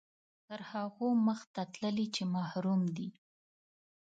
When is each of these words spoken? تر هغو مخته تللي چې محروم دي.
تر 0.47 0.59
هغو 0.71 1.07
مخته 1.27 1.61
تللي 1.75 2.05
چې 2.15 2.23
محروم 2.35 2.81
دي. 2.95 3.09